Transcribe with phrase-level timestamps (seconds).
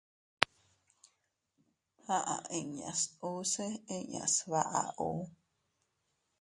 [2.15, 3.65] Aʼa inñas usse
[3.95, 5.07] inña sbaʼa ù.